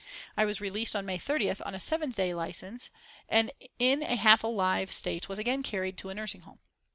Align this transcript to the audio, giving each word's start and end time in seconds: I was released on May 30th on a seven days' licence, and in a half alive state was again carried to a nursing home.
I 0.35 0.45
was 0.45 0.59
released 0.59 0.95
on 0.95 1.05
May 1.05 1.19
30th 1.19 1.61
on 1.63 1.75
a 1.75 1.79
seven 1.79 2.09
days' 2.09 2.33
licence, 2.33 2.89
and 3.29 3.51
in 3.77 4.01
a 4.01 4.15
half 4.15 4.43
alive 4.43 4.91
state 4.91 5.29
was 5.29 5.37
again 5.37 5.61
carried 5.61 5.99
to 5.99 6.09
a 6.09 6.15
nursing 6.15 6.41
home. 6.41 6.57